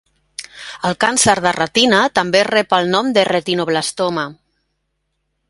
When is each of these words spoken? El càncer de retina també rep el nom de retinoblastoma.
El 0.87 0.95
càncer 1.03 1.35
de 1.47 1.51
retina 1.57 1.99
també 2.21 2.41
rep 2.49 2.75
el 2.79 2.91
nom 2.95 3.13
de 3.19 3.27
retinoblastoma. 3.31 4.27